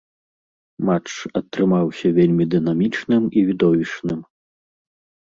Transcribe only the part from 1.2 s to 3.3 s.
атрымаўся вельмі дынамічным